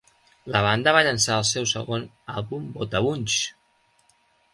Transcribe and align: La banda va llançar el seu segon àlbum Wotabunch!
La 0.53 0.59
banda 0.67 0.93
va 0.95 1.03
llançar 1.07 1.35
el 1.41 1.45
seu 1.49 1.67
segon 1.71 2.07
àlbum 2.37 2.65
Wotabunch! 2.79 3.37